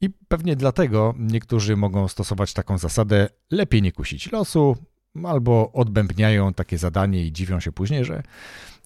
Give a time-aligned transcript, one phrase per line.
[0.00, 4.76] I pewnie dlatego niektórzy mogą stosować taką zasadę lepiej nie kusić losu,
[5.24, 8.22] albo odbębniają takie zadanie i dziwią się później, że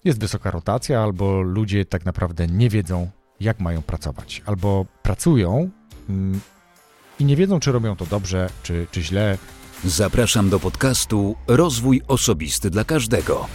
[0.03, 3.09] jest wysoka rotacja, albo ludzie tak naprawdę nie wiedzą,
[3.39, 5.69] jak mają pracować, albo pracują
[6.09, 6.39] mm,
[7.19, 9.37] i nie wiedzą, czy robią to dobrze, czy, czy źle.
[9.83, 13.47] Zapraszam do podcastu Rozwój Osobisty dla Każdego.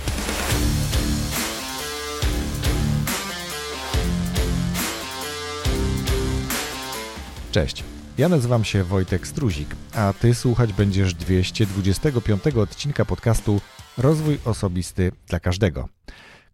[7.53, 7.85] Cześć.
[8.19, 13.61] Ja nazywam się Wojtek Struzik, a ty słuchać będziesz 225 odcinka podcastu
[13.99, 15.89] Rozwój Osobisty dla Każdego,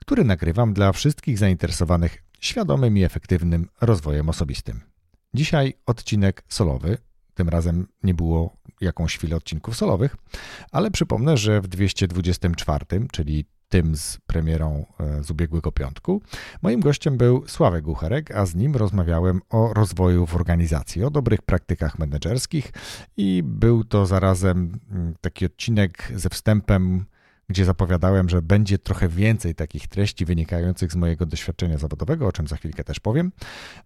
[0.00, 4.80] który nagrywam dla wszystkich zainteresowanych świadomym i efektywnym rozwojem osobistym.
[5.34, 6.98] Dzisiaj odcinek solowy.
[7.34, 10.16] Tym razem nie było jakąś chwilę odcinków solowych,
[10.72, 16.22] ale przypomnę, że w 224, czyli tym z premierą e, z ubiegłego piątku.
[16.62, 21.42] Moim gościem był Sławek Gucharek, a z nim rozmawiałem o rozwoju w organizacji, o dobrych
[21.42, 22.72] praktykach menedżerskich
[23.16, 27.04] i był to zarazem mm, taki odcinek ze wstępem,
[27.48, 32.46] gdzie zapowiadałem, że będzie trochę więcej takich treści wynikających z mojego doświadczenia zawodowego, o czym
[32.46, 33.32] za chwilkę też powiem.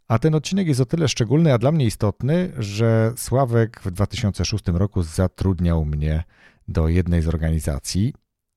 [0.09, 4.65] A ten odcinek jest o tyle szczególny, a dla mnie istotny, że Sławek w 2006
[4.67, 6.25] roku zatrudniał mnie
[6.69, 8.15] do jednej z organizacji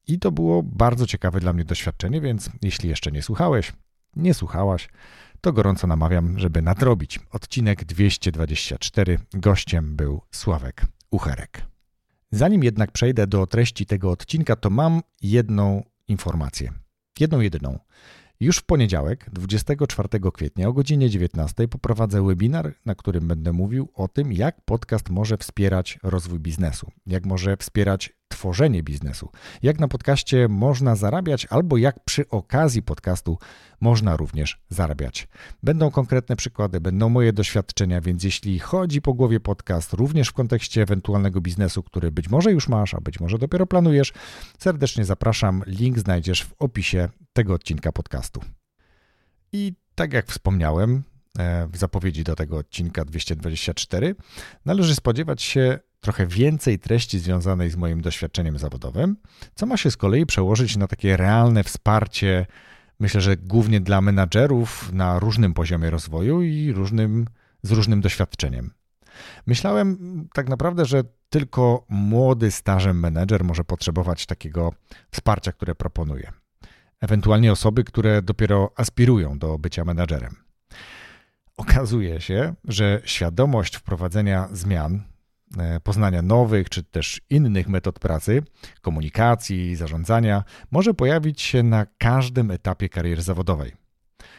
[0.08, 3.74] i to było bardzo ciekawe dla mnie doświadczenie, więc jeśli jeszcze nie słuchałeś,
[4.16, 4.90] nie słuchałaś,
[5.42, 7.20] to gorąco namawiam, żeby nadrobić.
[7.32, 11.62] Odcinek 224 gościem był Sławek Ucherek.
[12.32, 16.74] Zanim jednak przejdę do treści tego odcinka, to mam jedną informację.
[17.20, 17.80] Jedną jedyną.
[18.40, 24.08] Już w poniedziałek, 24 kwietnia o godzinie 19 poprowadzę webinar, na którym będę mówił o
[24.08, 29.30] tym, jak podcast może wspierać rozwój biznesu, jak może wspierać tworzenie biznesu,
[29.62, 33.38] jak na podcaście można zarabiać, albo jak przy okazji podcastu
[33.82, 35.28] można również zarabiać.
[35.64, 40.82] Będą konkretne przykłady, będą moje doświadczenia, więc jeśli chodzi po głowie podcast, również w kontekście
[40.82, 44.14] ewentualnego biznesu, który być może już masz, a być może dopiero planujesz,
[44.60, 45.64] serdecznie zapraszam.
[45.68, 48.42] Link znajdziesz w opisie tego odcinka podcastu.
[49.52, 51.04] I tak jak wspomniałem
[51.40, 54.16] e, w zapowiedzi do tego odcinka 224,
[54.66, 59.18] należy spodziewać się trochę więcej treści związanej z moim doświadczeniem zawodowym,
[59.56, 62.46] co ma się z kolei przełożyć na takie realne wsparcie,
[63.00, 67.28] myślę, że głównie dla menadżerów na różnym poziomie rozwoju i różnym,
[67.64, 68.72] z różnym doświadczeniem.
[69.46, 69.98] Myślałem
[70.34, 74.74] tak naprawdę, że tylko młody, stażem menedżer może potrzebować takiego
[75.12, 76.32] wsparcia, które proponuję.
[77.02, 80.36] Ewentualnie osoby, które dopiero aspirują do bycia menedżerem.
[81.58, 85.13] Okazuje się, że świadomość wprowadzenia zmian
[85.84, 88.44] poznania nowych czy też innych metod pracy,
[88.82, 93.72] komunikacji, zarządzania może pojawić się na każdym etapie kariery zawodowej.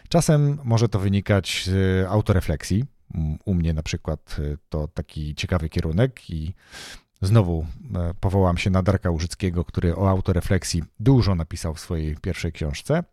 [0.08, 2.84] Czasem może to wynikać z autorefleksji.
[3.44, 6.54] U mnie na przykład e, to taki ciekawy kierunek i
[7.24, 12.52] znowu e, powołam się na Darka Łużyckiego, który o autorefleksji dużo napisał w swojej pierwszej
[12.52, 13.04] książce.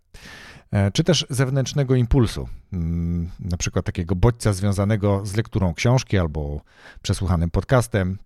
[0.72, 6.62] E, czy też zewnętrznego impulsu, mm, na przykład takiego bodźca związanego z lekturą książki albo
[7.02, 8.18] przesłuchanym podcastem.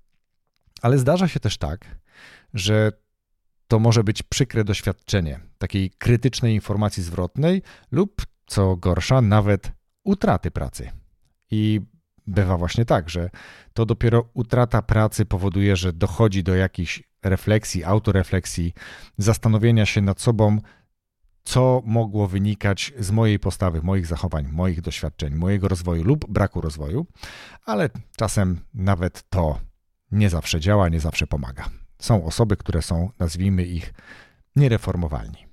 [0.81, 1.85] Ale zdarza się też tak,
[2.53, 2.91] że
[3.67, 9.71] to może być przykre doświadczenie takiej krytycznej informacji zwrotnej lub, co gorsza, nawet
[10.03, 10.91] utraty pracy.
[11.51, 11.81] I
[12.27, 13.29] bywa właśnie tak, że
[13.73, 18.73] to dopiero utrata pracy powoduje, że dochodzi do jakichś refleksji, autorefleksji,
[19.17, 20.59] zastanowienia się nad sobą,
[21.43, 27.05] co mogło wynikać z mojej postawy, moich zachowań, moich doświadczeń, mojego rozwoju lub braku rozwoju,
[27.65, 29.59] ale czasem nawet to
[30.11, 31.69] nie zawsze działa, nie zawsze pomaga.
[31.99, 33.93] Są osoby, które są, nazwijmy ich,
[34.55, 35.45] niereformowalni.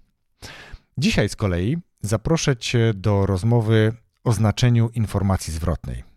[0.99, 3.93] Dzisiaj z kolei zaproszę Cię do rozmowy
[4.25, 6.12] o znaczeniu informacji zwrotnej.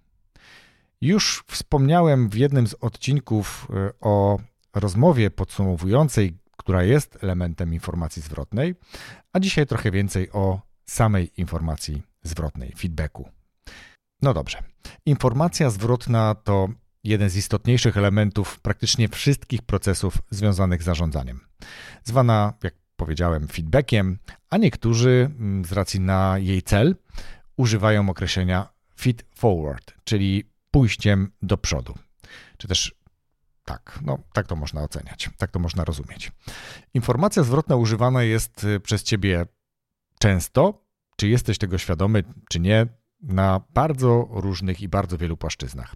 [1.05, 4.39] Już wspomniałem w jednym z odcinków e, o
[4.73, 8.75] rozmowie podsumowującej która jest elementem informacji zwrotnej,
[9.33, 13.29] a dzisiaj trochę więcej o samej informacji zwrotnej, feedbacku.
[14.21, 14.63] No dobrze.
[15.05, 16.69] Informacja zwrotna to
[17.03, 21.39] jeden z istotniejszych elementów praktycznie wszystkich procesów związanych z zarządzaniem.
[22.03, 24.17] Zwana, jak powiedziałem, feedbackiem,
[24.49, 26.95] a niektórzy mm, z racji na jej cel
[27.57, 28.69] używają określenia
[28.99, 31.93] feed forward, czyli pójściem do przodu,
[32.57, 32.95] czy też
[33.65, 36.31] tak, no tak to można oceniać, tak to można rozumieć.
[36.93, 39.45] Informacja zwrotna używana jest y, przez ciebie
[40.19, 40.85] często,
[41.17, 42.87] czy jesteś tego świadomy, czy nie,
[43.21, 45.95] na bardzo różnych i bardzo wielu płaszczyznach.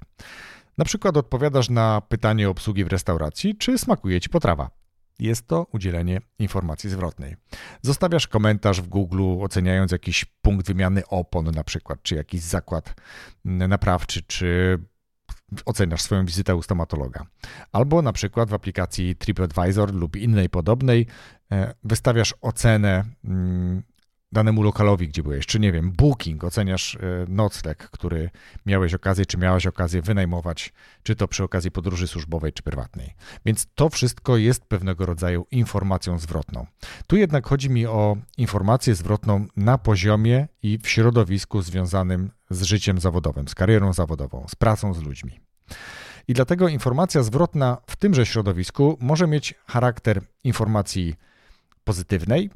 [0.78, 4.79] Na przykład odpowiadasz na pytanie obsługi w restauracji, czy smakuje ci potrawa.
[5.19, 7.36] Jest to udzielenie informacji zwrotnej.
[7.81, 12.95] Zostawiasz komentarz w Google oceniając jakiś punkt wymiany opon na przykład, czy jakiś zakład
[13.45, 14.80] naprawczy, czy
[15.66, 17.25] oceniasz swoją wizytę u stomatologa.
[17.71, 21.07] Albo na przykład w aplikacji TripAdvisor lub innej podobnej
[21.51, 23.83] e, wystawiasz ocenę mm,
[24.31, 28.30] danemu lokalowi, gdzie byłeś, czy nie wiem, booking, oceniasz e, nocleg, który
[28.66, 30.74] miałeś okazję, czy miałaś okazję wynajmować,
[31.04, 33.16] czy to przy okazji podróży służbowej, czy prywatnej.
[33.46, 36.66] Więc to wszystko jest pewnego rodzaju informacją zwrotną.
[37.08, 43.00] Tu jednak chodzi mi o informację zwrotną na poziomie i w środowisku związanym z życiem
[43.00, 45.40] zawodowym, z karierą zawodową, z pracą z ludźmi.
[46.28, 51.16] I dlatego informacja zwrotna w tymże środowisku może mieć charakter informacji
[51.84, 52.50] pozytywnej,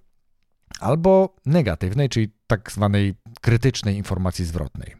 [0.79, 4.95] albo negatywnej, czyli tak zwanej krytycznej informacji zwrotnej.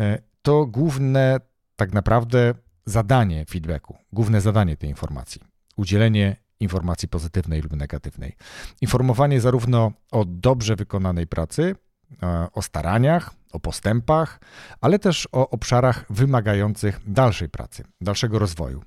[0.00, 1.40] E, to główne
[1.76, 2.54] tak naprawdę
[2.86, 5.40] zadanie feedbacku, główne zadanie tej informacji.
[5.76, 8.36] Udzielenie informacji pozytywnej lub negatywnej.
[8.80, 11.74] Informowanie zarówno o dobrze wykonanej pracy,
[12.22, 14.40] e, o staraniach, o postępach,
[14.80, 18.82] ale też o obszarach wymagających dalszej pracy, dalszego rozwoju.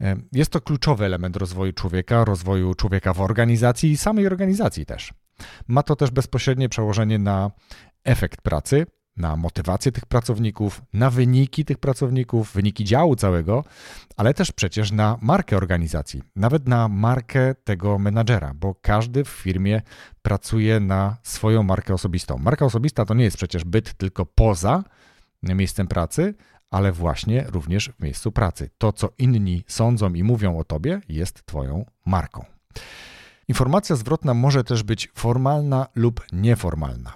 [0.00, 5.12] E, jest to kluczowy element rozwoju człowieka, rozwoju człowieka w organizacji i samej organizacji też.
[5.68, 7.50] Ma to też bezpośrednie przełożenie na
[8.04, 8.86] efekt pracy,
[9.16, 13.64] na motywację tych pracowników, na wyniki tych pracowników, wyniki działu całego,
[14.16, 19.82] ale też przecież na markę organizacji, nawet na markę tego menadżera, bo każdy w firmie
[20.22, 22.38] pracuje na swoją markę osobistą.
[22.38, 24.84] Marka osobista to nie jest przecież byt tylko poza
[25.42, 26.34] miejscem pracy,
[26.70, 28.70] ale właśnie również w miejscu pracy.
[28.78, 32.44] To, co inni sądzą i mówią o tobie, jest Twoją marką.
[33.48, 37.14] Informacja zwrotna może też być formalna lub nieformalna.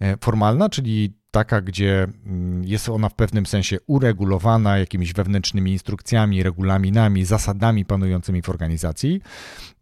[0.00, 6.42] E, formalna, czyli taka, gdzie mm, jest ona w pewnym sensie uregulowana jakimiś wewnętrznymi instrukcjami,
[6.42, 9.20] regulaminami, zasadami panującymi w organizacji.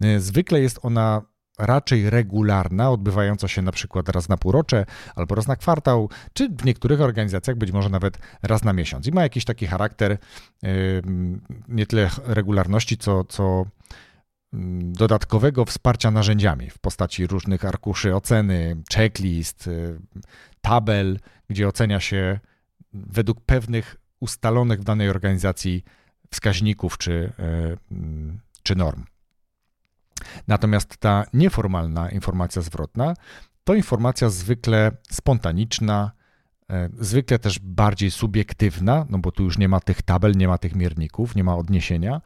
[0.00, 1.22] E, zwykle jest ona
[1.58, 6.64] raczej regularna, odbywająca się na przykład raz na półrocze albo raz na kwartał, czy w
[6.64, 9.06] niektórych organizacjach być może nawet raz na miesiąc.
[9.06, 10.18] I ma jakiś taki charakter
[11.68, 13.64] nie tyle regularności, co, co
[14.92, 19.70] dodatkowego wsparcia narzędziami w postaci różnych arkuszy oceny, checklist,
[20.60, 21.18] tabel,
[21.48, 22.40] gdzie ocenia się
[22.92, 25.84] według pewnych ustalonych w danej organizacji
[26.30, 27.32] wskaźników czy,
[28.62, 29.04] czy norm.
[30.48, 33.14] Natomiast ta nieformalna informacja zwrotna
[33.64, 36.12] to informacja zwykle spontaniczna,
[36.70, 40.58] e, zwykle też bardziej subiektywna, no bo tu już nie ma tych tabel, nie ma
[40.58, 42.20] tych mierników, nie ma odniesienia.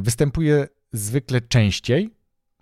[0.00, 0.68] Występuje
[0.98, 2.10] zwykle częściej,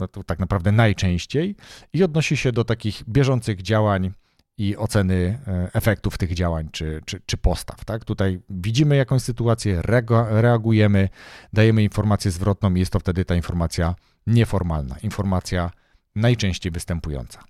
[0.00, 1.56] no to tak naprawdę najczęściej,
[1.92, 4.12] i odnosi się do takich bieżących działań
[4.58, 7.84] i oceny e, efektów tych działań czy, czy, czy postaw.
[7.84, 8.04] Tak?
[8.04, 9.82] Tutaj widzimy jakąś sytuację,
[10.28, 11.08] reagujemy,
[11.52, 13.94] dajemy informację zwrotną i jest to wtedy ta informacja
[14.26, 15.70] nieformalna, informacja
[16.14, 17.44] najczęściej występująca.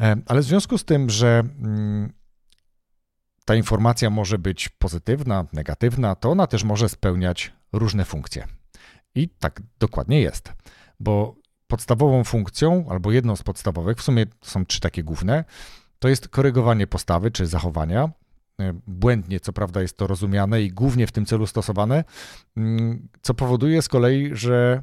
[0.00, 2.12] E, ale w związku z tym, że mm,
[3.44, 8.59] ta informacja może być pozytywna, negatywna, to ona też może spełniać różne funkcje.
[9.14, 10.52] I tak dokładnie jest,
[11.00, 11.34] bo
[11.66, 15.44] podstawową funkcją, albo jedną z podstawowych, w sumie są trzy takie główne,
[15.98, 18.10] to jest korygowanie postawy czy zachowania.
[18.60, 22.04] E, błędnie, co prawda, jest to rozumiane i głównie w tym celu stosowane,
[22.56, 24.82] mm, co powoduje z kolei, że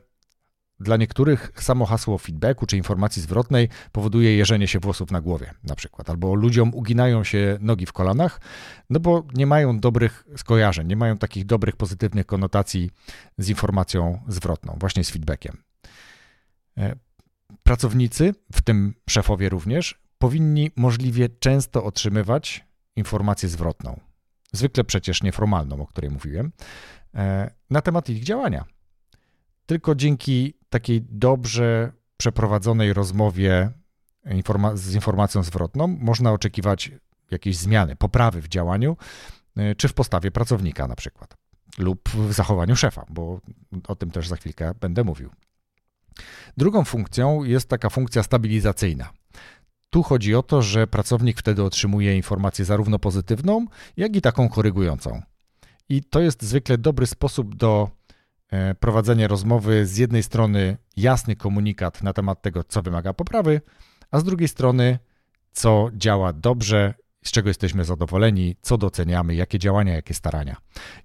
[0.80, 5.76] dla niektórych samo hasło feedbacku czy informacji zwrotnej powoduje jeżenie się włosów na głowie, na
[5.76, 8.42] przykład, albo ludziom uginają się nogi w kolanach,
[8.90, 12.92] no bo nie mają dobrych skojarzeń, nie mają takich dobrych, pozytywnych konotacji
[13.38, 15.57] z informacją zwrotną, właśnie z feedbackiem.
[16.78, 16.96] E,
[17.64, 22.66] pracownicy, w tym szefowie również, powinni możliwie często otrzymywać
[22.96, 24.00] informację zwrotną,
[24.54, 26.52] zwykle przecież nieformalną, o której mówiłem,
[27.16, 28.66] e, na temat ich działania.
[29.68, 33.71] Tylko dzięki takiej dobrze przeprowadzonej rozmowie
[34.74, 36.92] z informacją zwrotną można oczekiwać
[37.31, 38.97] jakiejś zmiany, poprawy w działaniu,
[39.57, 41.38] e, czy w postawie pracownika na przykład,
[41.78, 43.42] lub w zachowaniu szefa, bo
[43.88, 45.30] o tym też za chwilkę będę mówił.
[46.57, 49.09] Drugą funkcją jest taka funkcja stabilizacyjna.
[49.90, 53.66] Tu chodzi o to, że pracownik wtedy otrzymuje informację zarówno pozytywną,
[53.97, 55.21] jak i taką korygującą.
[55.90, 57.90] I to jest zwykle dobry sposób do
[58.80, 63.61] prowadzenie rozmowy z jednej strony jasny komunikat na temat tego, co wymaga poprawy,
[64.11, 64.99] a z drugiej strony,
[65.51, 70.56] co działa dobrze, z czego jesteśmy zadowoleni, co doceniamy, jakie działania, jakie starania.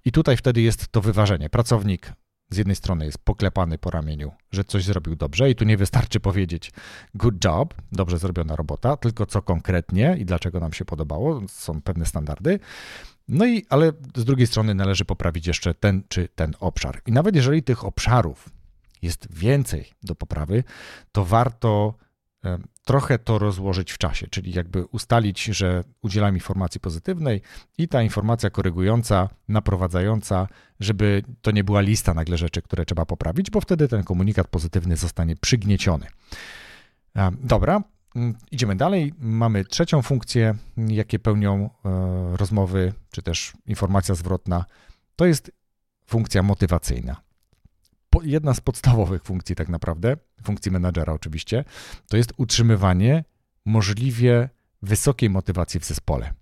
[0.05, 1.49] I tutaj wtedy jest to wyważenie.
[1.49, 2.13] Pracownik
[2.49, 6.19] z jednej strony jest poklepany po ramieniu, że coś zrobił dobrze, i tu nie wystarczy
[6.19, 6.71] powiedzieć
[7.15, 12.05] good job, dobrze zrobiona robota, tylko co konkretnie i dlaczego nam się podobało, są pewne
[12.05, 12.59] standardy.
[13.27, 17.01] No i, ale z drugiej strony należy poprawić jeszcze ten czy ten obszar.
[17.05, 18.49] I nawet jeżeli tych obszarów
[19.01, 20.63] jest więcej do poprawy,
[21.11, 21.93] to warto
[22.85, 27.41] trochę to rozłożyć w czasie, czyli jakby ustalić, że udzielam informacji pozytywnej
[27.77, 30.47] i ta informacja korygująca, naprowadzająca,
[30.79, 34.97] żeby to nie była lista nagle rzeczy, które trzeba poprawić, bo wtedy ten komunikat pozytywny
[34.97, 36.07] zostanie przygnieciony.
[37.39, 37.83] Dobra,
[38.51, 39.13] idziemy dalej.
[39.19, 44.65] Mamy trzecią funkcję, jakie pełnią e, rozmowy, czy też informacja zwrotna.
[45.15, 45.51] To jest
[46.05, 47.21] funkcja motywacyjna
[48.21, 51.65] jedna z podstawowych funkcji, tak naprawdę, funkcji menadżera oczywiście,
[52.09, 53.23] to jest utrzymywanie
[53.65, 54.49] możliwie
[54.81, 56.33] wysokiej motywacji w zespole.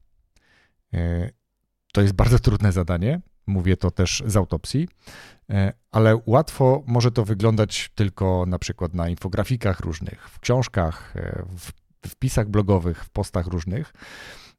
[0.93, 1.29] E,
[1.93, 4.87] to jest bardzo trudne zadanie, mówię to też z autopsji,
[5.49, 11.43] e, ale łatwo może to wyglądać tylko na przykład na infografikach różnych, w książkach, e,
[11.57, 11.71] w
[12.09, 13.93] wpisach blogowych, w postach różnych.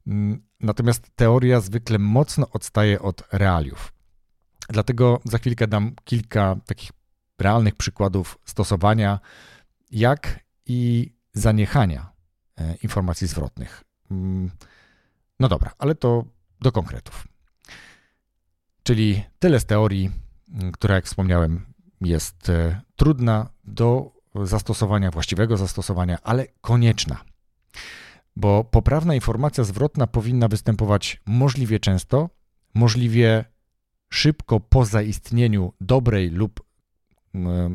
[0.07, 3.93] Mm, natomiast teoria zwykle mocno odstaje od realiów.
[4.69, 6.91] Dlatego za chwilkę dam kilka takich
[7.39, 9.19] realnych przykładów stosowania,
[9.91, 12.11] jak i zaniechania
[12.57, 13.83] e, informacji zwrotnych.
[14.11, 14.51] Mm,
[15.39, 16.25] no dobra, ale to
[16.61, 17.32] do konkretów.
[18.83, 20.11] Czyli tyle z teorii,
[20.53, 21.65] mm, która, jak wspomniałem,
[22.01, 24.11] jest e, trudna do
[24.43, 27.23] zastosowania, właściwego zastosowania, ale konieczna.
[28.35, 32.29] Bo poprawna informacja zwrotna powinna występować możliwie często,
[32.73, 33.45] możliwie
[34.09, 36.63] szybko po zaistnieniu dobrej lub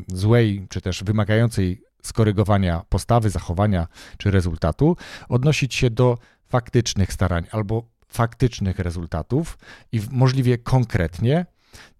[0.07, 3.87] złej, czy też wymagającej skorygowania postawy, zachowania
[4.17, 4.97] czy rezultatu,
[5.29, 9.57] odnosić się do faktycznych starań albo faktycznych rezultatów
[9.91, 11.45] i możliwie konkretnie.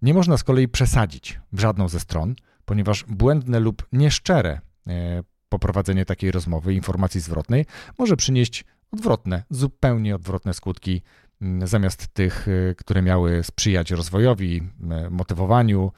[0.02, 6.04] Nie można z kolei przesadzić w żadną ze stron, ponieważ błędne lub nieszczere e, poprowadzenie
[6.04, 7.66] takiej rozmowy, informacji zwrotnej
[7.98, 11.02] może przynieść odwrotne, zupełnie odwrotne skutki,
[11.64, 14.62] zamiast tych, e, które miały sprzyjać rozwojowi,
[15.10, 15.92] motywowaniu,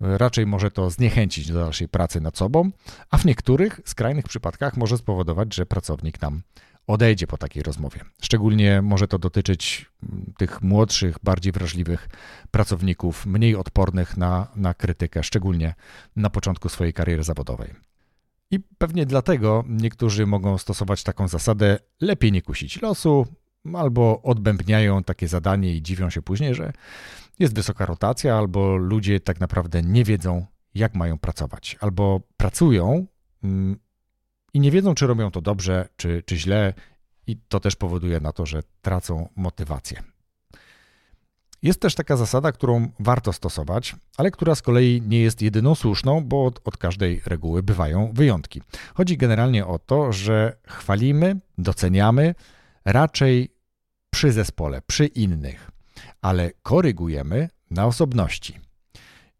[0.00, 2.70] raczej może to zniechęcić do dalszej pracy nad sobą,
[3.10, 6.42] a w niektórych skrajnych przypadkach może spowodować, że pracownik nam
[6.88, 8.00] odejdzie po takiej rozmowie.
[8.22, 12.08] Szczególnie może to dotyczyć mm, tych młodszych, bardziej wrażliwych
[12.50, 15.74] pracowników, mniej odpornych na, na krytykę, szczególnie
[16.16, 17.74] na początku swojej kariery zawodowej.
[18.50, 23.26] I pewnie dlatego niektórzy mogą stosować taką zasadę: lepiej nie kusić losu,
[23.74, 26.72] albo odbębniają takie zadanie i dziwią się później, że
[27.38, 33.06] jest wysoka rotacja, albo ludzie tak naprawdę nie wiedzą, jak mają pracować, albo pracują
[33.44, 33.78] mm,
[34.54, 36.74] i nie wiedzą, czy robią to dobrze, czy, czy źle,
[37.26, 40.02] i to też powoduje na to, że tracą motywację.
[41.62, 46.24] Jest też taka zasada, którą warto stosować, ale która z kolei nie jest jedyną słuszną,
[46.24, 48.62] bo od, od, każdej reguły bywają wyjątki.
[48.94, 52.34] Chodzi generalnie o to, że chwalimy, doceniamy
[52.84, 53.54] raczej
[54.10, 55.70] przy zespole, przy innych
[56.22, 58.60] ale korygujemy na osobności.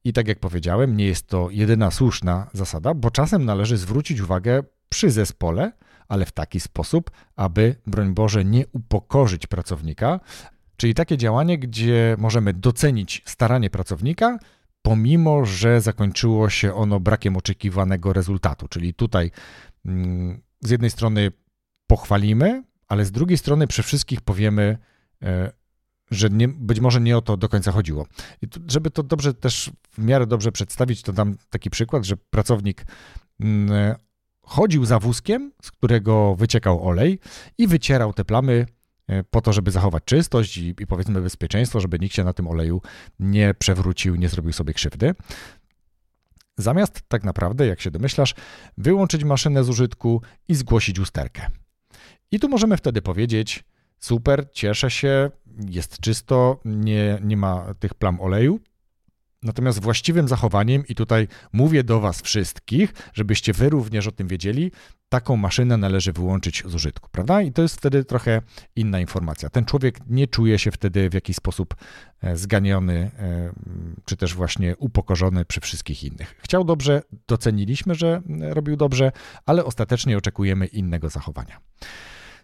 [0.05, 4.63] I tak jak powiedziałem, nie jest to jedyna słuszna zasada, bo czasem należy zwrócić uwagę
[4.89, 5.73] przy zespole,
[6.09, 10.21] ale w taki sposób, aby, broń Boże, nie upokorzyć pracownika,
[10.77, 14.39] czyli takie działanie, gdzie możemy docenić staranie pracownika,
[14.83, 18.69] pomimo że zakończyło się ono brakiem oczekiwanego rezultatu.
[18.69, 19.31] Czyli tutaj
[19.87, 21.33] mm, z jednej strony
[21.87, 24.79] pochwalimy, ale z drugiej strony przy wszystkich powiemy,
[25.23, 25.53] e,
[26.11, 28.07] że nie, być może nie o to do końca chodziło.
[28.43, 32.17] I tu, żeby to dobrze też w miarę dobrze przedstawić, to dam taki przykład, że
[32.17, 32.85] pracownik
[33.41, 33.95] mm,
[34.49, 37.19] chodził za wózkiem, z którego wyciekał olej
[37.59, 38.67] i wycierał te plamy
[39.07, 42.49] e, po to, żeby zachować czystość i, i powiedzmy bezpieczeństwo, żeby nikt się na tym
[42.49, 42.83] oleju
[43.21, 45.15] nie przewrócił, nie zrobił sobie krzywdy.
[46.57, 48.35] Zamiast tak naprawdę, jak się domyślasz,
[48.79, 51.47] wyłączyć maszynę z użytku i zgłosić usterkę.
[52.31, 53.65] I tu możemy wtedy powiedzieć:
[54.01, 55.31] Super, cieszę się,
[55.71, 58.61] jest czysto, nie, nie ma tych plam oleju.
[59.43, 64.73] Natomiast właściwym zachowaniem, i tutaj mówię do Was wszystkich, żebyście Wy również o tym wiedzieli,
[65.09, 67.43] taką maszynę należy wyłączyć z użytku, prawda?
[67.43, 68.43] I to jest wtedy trochę
[68.77, 69.51] inna informacja.
[69.51, 71.75] Ten człowiek nie czuje się wtedy w jakiś sposób
[72.23, 73.53] e, zganiony, e,
[74.05, 76.35] czy też właśnie upokorzony przy wszystkich innych.
[76.39, 79.13] Chciał dobrze, doceniliśmy, że robił dobrze,
[79.47, 81.61] ale ostatecznie oczekujemy innego zachowania.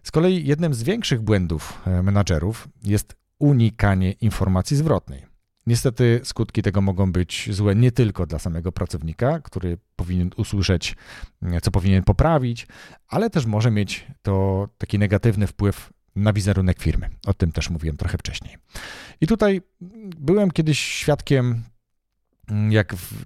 [0.03, 5.34] Z kolei jednym z większych błędów e, menadżerów jest unikanie informacji zwrotnej.
[5.67, 10.97] Niestety skutki tego mogą być złe nie tylko dla samego pracownika, który powinien usłyszeć,
[11.43, 12.67] e, co powinien poprawić,
[13.09, 17.11] ale też może mieć to taki negatywny wpływ na wizerunek firmy.
[17.27, 18.57] O tym też mówiłem trochę wcześniej.
[19.21, 19.63] I tutaj
[20.19, 21.63] byłem kiedyś świadkiem,
[22.49, 22.95] mm, jak.
[22.95, 23.25] W...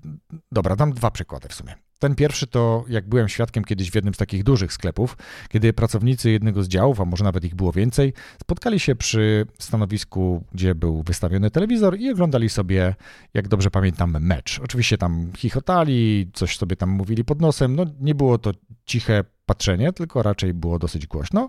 [0.52, 1.74] Dobra, dam dwa przykłady w sumie.
[1.98, 5.16] Ten pierwszy to, jak byłem świadkiem kiedyś w jednym z takich dużych sklepów,
[5.48, 8.12] kiedy pracownicy jednego z działów, a może nawet ich było więcej,
[8.42, 12.94] spotkali się przy stanowisku, gdzie był wystawiony telewizor i oglądali sobie,
[13.34, 14.60] jak dobrze pamiętam, mecz.
[14.64, 17.76] Oczywiście tam chichotali, coś sobie tam mówili pod nosem.
[17.76, 18.52] No nie było to
[18.84, 21.48] ciche patrzenie, tylko raczej było dosyć głośno.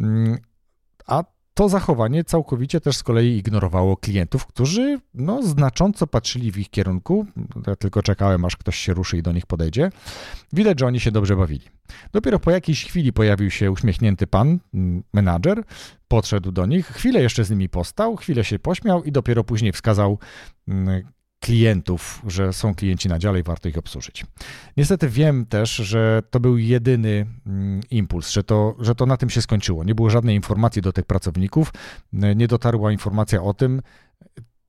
[0.00, 0.38] Mm,
[1.06, 1.24] a
[1.58, 7.26] to zachowanie całkowicie też z kolei ignorowało klientów, którzy no, znacząco patrzyli w ich kierunku.
[7.66, 9.90] Ja tylko czekałem, aż ktoś się ruszy i do nich podejdzie.
[10.52, 11.64] Widać, że oni się dobrze bawili.
[12.12, 15.62] Dopiero po jakiejś chwili pojawił się uśmiechnięty pan, mm, menadżer,
[16.08, 20.18] podszedł do nich, chwilę jeszcze z nimi postał, chwilę się pośmiał i dopiero później wskazał
[20.68, 21.02] mm,
[21.40, 24.26] klientów, że są klienci na dziale i warto ich obsłużyć.
[24.76, 29.30] Niestety wiem też, że to był jedyny mm, impuls, że to, że to na tym
[29.30, 29.84] się skończyło.
[29.84, 31.72] Nie było żadnej informacji do tych pracowników,
[32.12, 33.82] nie dotarła informacja o tym,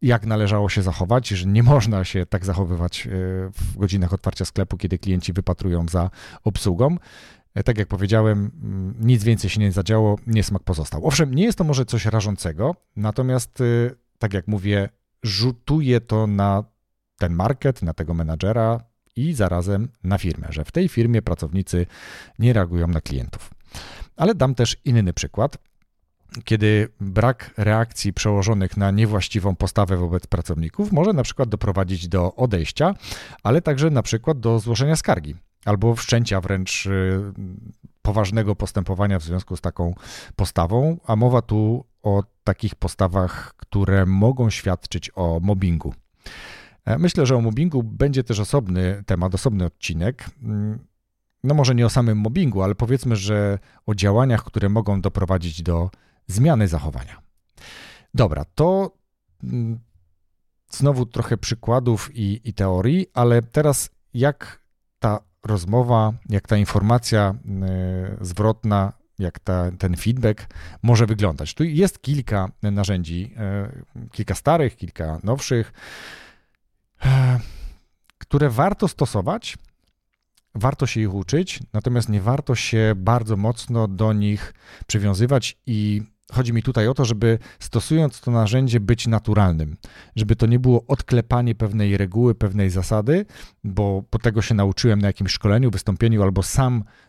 [0.02, 3.10] jak należało się zachować, że nie można się tak zachowywać e,
[3.54, 6.10] w godzinach otwarcia sklepu, kiedy klienci wypatrują za
[6.44, 6.98] obsługą.
[7.56, 11.08] E, tak jak powiedziałem, mm, nic więcej się nie zadziało, niesmak pozostał.
[11.08, 13.64] Owszem, nie jest to może coś rażącego, natomiast, e,
[14.20, 14.90] tak jak mówię,
[15.24, 16.64] rzutuje to na
[17.18, 18.84] ten market, na tego menadżera
[19.16, 21.86] i zarazem na firmę, że w tej firmie pracownicy
[22.40, 23.50] nie reagują na klientów.
[24.16, 25.58] Ale dam też inny przykład,
[26.44, 32.96] kiedy brak reakcji przełożonych na niewłaściwą postawę wobec pracowników może na przykład doprowadzić do odejścia,
[33.44, 35.36] ale także na przykład do złożenia skargi
[35.66, 37.22] albo wszczęcia wręcz y,
[38.02, 39.96] poważnego postępowania w związku z taką
[40.36, 45.94] postawą, a mowa tu o takich postawach, które mogą świadczyć o mobbingu.
[46.86, 50.30] E, myślę, że o mobbingu będzie też osobny temat, osobny odcinek.
[50.44, 50.80] Mm,
[51.44, 55.90] no może nie o samym mobbingu, ale powiedzmy, że o działaniach, które mogą doprowadzić do
[56.28, 57.22] zmiany zachowania.
[58.14, 58.98] Dobra, to
[59.44, 59.80] mm,
[60.70, 64.62] znowu trochę przykładów i, i teorii, ale teraz jak
[65.00, 67.36] ta rozmowa, jak ta informacja
[68.22, 70.48] y, zwrotna, jak ta, ten feedback
[70.84, 71.54] może wyglądać.
[71.54, 73.34] Tu jest kilka narzędzi,
[73.96, 75.74] y, kilka starych, kilka nowszych,
[77.06, 77.08] y,
[78.18, 79.58] które warto stosować,
[80.56, 84.54] warto się ich uczyć, natomiast nie warto się bardzo mocno do nich
[84.88, 89.78] przywiązywać i Chodzi mi tutaj o to, żeby stosując to narzędzie być naturalnym,
[90.16, 93.26] żeby to nie było odklepanie pewnej reguły, pewnej zasady,
[93.64, 97.09] bo po tego się nauczyłem na jakimś szkoleniu, wystąpieniu albo sam e,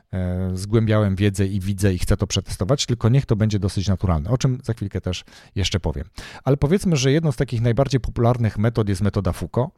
[0.54, 4.38] zgłębiałem wiedzę i widzę i chcę to przetestować, tylko niech to będzie dosyć naturalne, o
[4.38, 6.04] czym za chwilkę też jeszcze powiem.
[6.44, 9.70] Ale powiedzmy, że jedną z takich najbardziej popularnych metod jest metoda Foucault.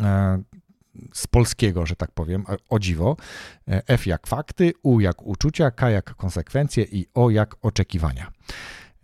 [0.00, 0.42] E,
[1.14, 3.16] z polskiego, że tak powiem, o dziwo.
[3.68, 8.32] E, F jak fakty, U jak uczucia, K jak konsekwencje i O jak oczekiwania.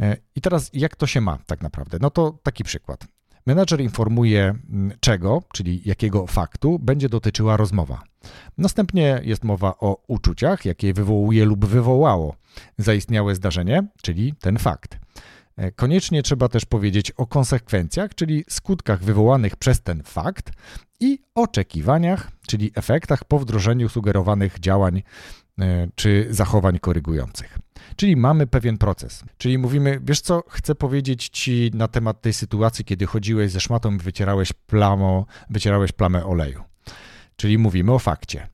[0.00, 1.98] E, I teraz jak to się ma tak naprawdę?
[2.00, 3.06] No to taki przykład.
[3.46, 4.54] Menadżer informuje
[5.00, 8.02] czego, czyli jakiego faktu będzie dotyczyła rozmowa.
[8.58, 12.36] Następnie jest mowa o uczuciach, jakie wywołuje lub wywołało
[12.78, 14.98] zaistniałe zdarzenie, czyli ten fakt.
[15.56, 20.52] E, koniecznie trzeba też powiedzieć o konsekwencjach, czyli skutkach wywołanych przez ten fakt
[21.00, 25.02] i oczekiwaniach, czyli efektach po wdrożeniu sugerowanych działań
[25.94, 27.58] czy zachowań korygujących.
[27.96, 29.24] Czyli mamy pewien proces.
[29.38, 33.94] Czyli mówimy, wiesz co, chcę powiedzieć ci na temat tej sytuacji, kiedy chodziłeś ze szmatą
[33.94, 36.62] i wycierałeś, plamo, wycierałeś plamę oleju.
[37.36, 38.48] Czyli mówimy o fakcie.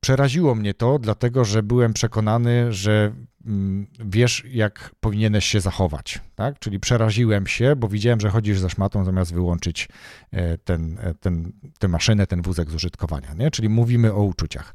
[0.00, 3.12] Przeraziło mnie to, dlatego że byłem przekonany, że
[3.46, 6.20] mm, wiesz, jak powinieneś się zachować.
[6.34, 6.58] Tak?
[6.58, 9.88] Czyli przeraziłem się, bo widziałem, że chodzisz za szmatą, zamiast wyłączyć
[10.30, 13.34] e, ten, e, ten, tę maszynę, ten wózek z użytkowania.
[13.34, 13.50] Nie?
[13.50, 14.74] Czyli mówimy o uczuciach.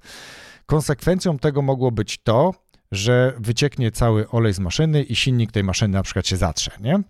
[0.71, 2.53] Konsekwencją tego mogło być to,
[2.91, 6.71] że wycieknie cały olej z maszyny i silnik tej maszyny na przykład się zatrze.
[6.79, 7.01] Nie?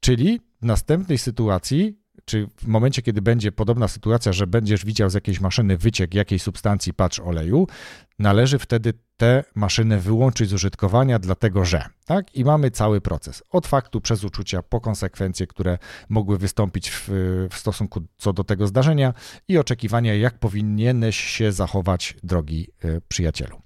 [0.00, 5.14] Czyli w następnej sytuacji czy w momencie, kiedy będzie podobna sytuacja, że będziesz widział z
[5.14, 7.66] jakiejś maszyny wyciek jakiejś substancji, patrz oleju,
[8.18, 12.34] należy wtedy tę maszynę wyłączyć z użytkowania, dlatego że, tak?
[12.34, 13.42] I mamy cały proces.
[13.50, 15.78] Od faktu przez uczucia, po konsekwencje, które
[16.08, 17.08] mogły wystąpić w,
[17.50, 19.14] w stosunku co do tego zdarzenia
[19.48, 23.62] i oczekiwania, jak powinieneś się zachować, drogi y, przyjacielu.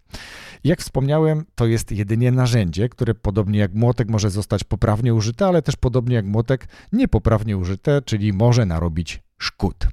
[0.64, 5.62] Jak wspomniałem, to jest jedynie narzędzie, które podobnie jak młotek może zostać poprawnie użyte, ale
[5.62, 9.86] też podobnie jak młotek niepoprawnie użyte, czyli może narobić szkód.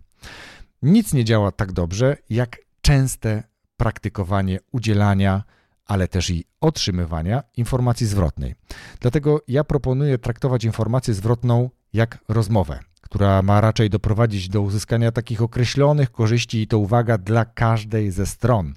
[0.82, 3.51] Nic nie działa tak dobrze jak częste
[3.82, 5.44] praktykowanie udzielania,
[5.86, 8.56] ale też i otrzymywania informacji zwrotnej.
[9.00, 15.42] Dlatego ja proponuję traktować informację zwrotną jak rozmowę, która ma raczej doprowadzić do uzyskania takich
[15.42, 18.74] określonych korzyści i to uwaga dla każdej ze stron,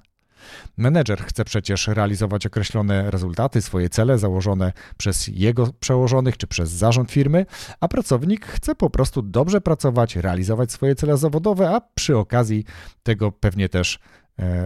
[0.77, 7.11] Menedżer chce przecież realizować określone rezultaty, swoje cele założone przez jego przełożonych czy przez zarząd
[7.11, 7.47] firmy,
[7.81, 12.64] a pracownik chce po prostu dobrze pracować, realizować swoje cele zawodowe, a przy okazji
[13.03, 13.99] tego pewnie też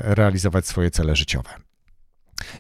[0.03, 1.51] realizować swoje cele życiowe.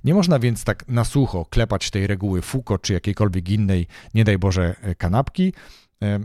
[0.04, 4.38] Nie można więc tak na sucho klepać tej reguły Foucault czy jakiejkolwiek innej, nie daj
[4.38, 5.52] Boże, e, kanapki.
[6.02, 6.20] E,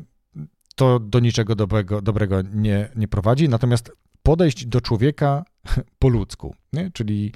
[0.76, 3.50] to do niczego dobrego, dobrego nie, nie prowadzi.
[3.50, 3.92] Natomiast
[4.24, 5.44] podejść do człowieka
[6.00, 6.92] po ludzku, nie?
[6.92, 7.32] czyli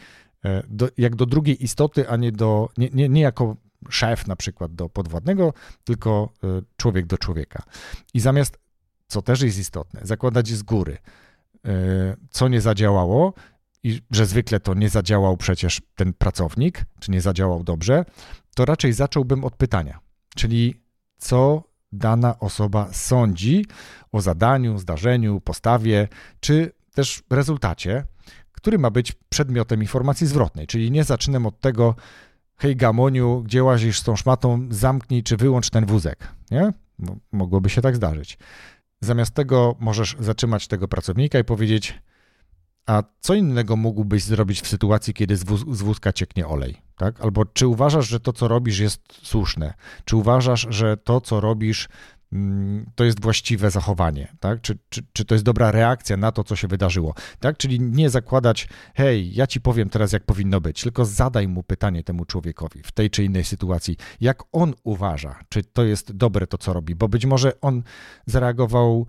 [0.46, 3.56] e, do, jak do drugiej istoty, a nie, do, nie, nie, nie jako
[3.90, 7.64] szef na przykład do podwładnego, tylko e, człowiek do człowieka.
[8.14, 8.60] I zamiast,
[9.08, 11.27] co też jest istotne, zakładać z góry, e,
[12.30, 13.34] co nie zadziałało,
[13.84, 18.06] i że zwykle to nie zadziałał przecież ten pracownik, czy nie zadziałał dobrze,
[18.56, 20.00] to raczej zacząłbym od pytania,
[20.36, 20.82] czyli
[21.18, 23.66] co dana osoba sądzi
[24.12, 26.08] o zadaniu, zdarzeniu, postawie,
[26.40, 28.04] czy też rezultacie,
[28.52, 30.68] który ma być przedmiotem informacji zwrotnej.
[30.68, 31.96] Czyli nie zaczynam od tego,
[32.58, 36.28] hej Gamoniu, gdzie łazisz z tą szmatą, zamknij czy wyłącz ten wózek.
[36.52, 36.74] Nie?
[37.32, 38.38] Mogłoby się tak zdarzyć.
[39.02, 42.02] Zamiast tego możesz zatrzymać tego pracownika i powiedzieć,
[42.86, 46.82] a co innego mógłbyś zrobić w sytuacji, kiedy z, wóz, z wózka cieknie olej?
[46.96, 47.22] Tak?
[47.22, 49.74] Albo czy uważasz, że to, co robisz, jest słuszne?
[50.06, 51.90] Czy uważasz, że to, co robisz,
[52.96, 54.62] to jest właściwe zachowanie, tak?
[54.62, 57.58] Czy, czy, czy to jest dobra reakcja na to, co się wydarzyło, tak?
[57.58, 62.04] Czyli nie zakładać, hej, ja ci powiem teraz, jak powinno być, tylko zadaj mu pytanie
[62.04, 66.58] temu człowiekowi w tej czy innej sytuacji, jak on uważa, czy to jest dobre to,
[66.58, 67.84] co robi, bo być może on
[68.26, 69.08] zareagował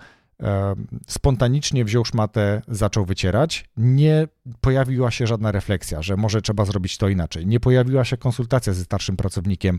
[1.07, 3.64] spontanicznie wziął szmatę, zaczął wycierać.
[3.77, 4.29] Nie
[4.61, 7.46] pojawiła się żadna refleksja, że może trzeba zrobić to inaczej.
[7.46, 9.79] Nie pojawiła się konsultacja ze starszym pracownikiem,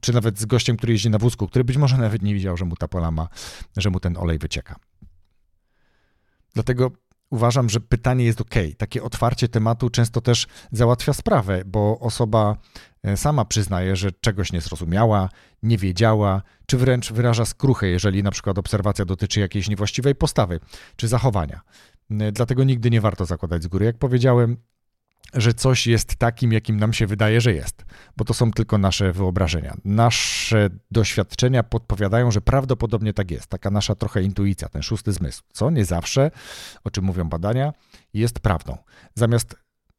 [0.00, 2.64] czy nawet z gościem, który jeździ na wózku, który być może nawet nie widział, że
[2.64, 3.28] mu ta polama,
[3.76, 4.76] że mu ten olej wycieka.
[6.54, 6.90] Dlatego
[7.34, 8.54] uważam, że pytanie jest ok.
[8.78, 12.56] Takie otwarcie tematu często też załatwia sprawę, bo osoba
[13.02, 15.28] e, sama przyznaje, że czegoś nie zrozumiała,
[15.62, 20.60] nie wiedziała, czy wręcz wyraża skruchę, jeżeli na przykład obserwacja dotyczy jakiejś niewłaściwej postawy
[20.96, 21.60] czy zachowania.
[22.10, 23.86] E, dlatego nigdy nie warto zakładać z góry.
[23.86, 24.56] Jak powiedziałem,
[25.34, 27.84] że coś jest takim, jakim nam się wydaje, że jest,
[28.16, 29.74] bo to są tylko nasze wyobrażenia.
[29.84, 33.46] Nasze doświadczenia podpowiadają, że prawdopodobnie tak jest.
[33.46, 36.30] Taka nasza trochę intuicja, ten szósty zmysł, co nie zawsze,
[36.84, 37.72] o czym mówią badania,
[38.14, 38.76] jest prawdą.
[39.14, 39.56] Zamiast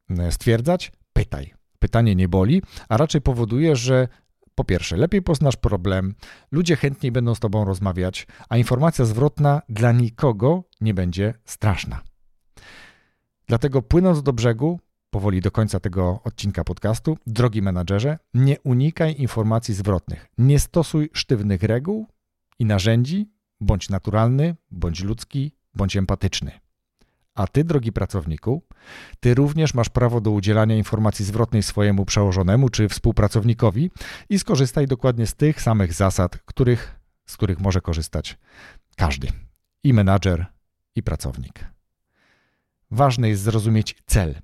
[0.09, 1.53] e, stwierdzać, pytaj.
[1.79, 4.07] Pytanie nie boli, a raczej powoduje, że
[4.55, 6.15] po pierwsze, lepiej poznasz problem,
[6.51, 12.01] ludzie chętniej będą z tobą rozmawiać, a informacja zwrotna dla nikogo nie będzie straszna.
[13.47, 14.79] Dlatego płynąc do brzegu,
[15.15, 17.17] powoli do końca tego odcinka podcastu.
[17.27, 20.27] Drogi menadżerze, nie unikaj informacji zwrotnych.
[20.37, 22.07] Nie stosuj sztywnych reguł
[22.59, 23.29] i narzędzi,
[23.61, 26.51] bądź naturalny, bądź ludzki, bądź empatyczny.
[27.35, 28.61] A ty, drogi pracowniku,
[29.19, 33.91] ty również masz prawo do udzielania informacji zwrotnej swojemu przełożonemu czy współpracownikowi
[34.29, 38.37] i skorzystaj dokładnie z tych samych zasad, których, z których może korzystać
[38.95, 39.27] każdy
[39.83, 40.45] i menadżer,
[40.95, 41.65] i pracownik.
[42.91, 44.35] Ważne jest zrozumieć cel,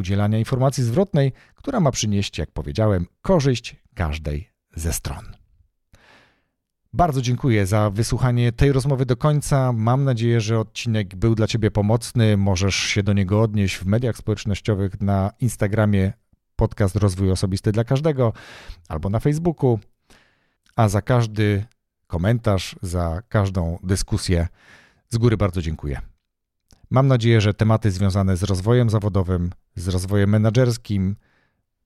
[0.00, 5.24] udzielania informacji zwrotnej, która ma przynieść, jak powiedziałem, korzyść każdej ze stron.
[6.92, 9.72] Bardzo dziękuję za wysłuchanie tej rozmowy do końca.
[9.72, 12.36] Mam nadzieję, że odcinek był dla Ciebie pomocny.
[12.36, 16.12] Możesz się do niego odnieść w mediach społecznościowych na Instagramie
[16.56, 18.32] podcast Rozwój Osobisty dla Każdego
[18.88, 19.78] albo na Facebooku.
[20.76, 21.64] A za każdy
[22.06, 24.48] komentarz, za każdą dyskusję
[25.08, 26.00] z góry bardzo dziękuję.
[26.90, 31.16] Mam nadzieję, że tematy związane z rozwojem zawodowym, z rozwojem menedżerskim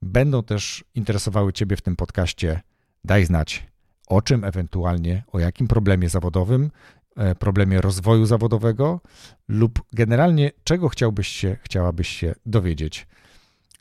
[0.03, 2.61] będą też interesowały Ciebie w tym podcaście.
[3.05, 3.67] Daj znać,
[4.07, 6.71] o czym ewentualnie, o jakim problemie zawodowym,
[7.17, 9.01] e, problemie rozwoju zawodowego
[9.49, 13.07] lub generalnie czego chciałbyś się, chciałabyś się dowiedzieć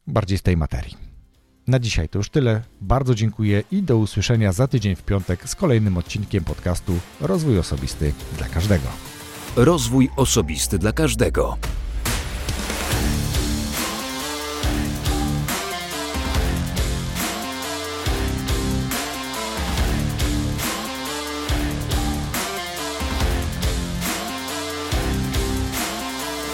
[0.08, 0.98] bardziej z tej materii.
[1.68, 2.62] Na dzisiaj to już tyle.
[2.82, 8.14] Bardzo dziękuję i do usłyszenia za tydzień w piątek z kolejnym odcinkiem podcastu Rozwój Osobisty
[8.38, 9.13] dla Każdego.
[9.56, 11.58] Rozwój osobisty dla każdego.